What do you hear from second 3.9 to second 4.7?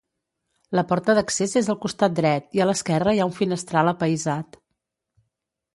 apaïsat.